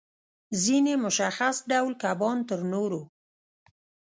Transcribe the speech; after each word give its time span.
ځینې 0.63 0.93
مشخص 1.05 1.55
ډول 1.71 1.93
کبان 2.03 2.37
تر 2.49 2.59
نورو 2.73 3.01